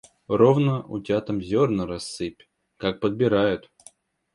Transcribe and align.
Ровно 0.39 0.73
утятам 0.95 1.37
зерна 1.49 1.85
рассыпь, 1.91 2.45
как 2.77 2.99
подбирают! 3.01 3.69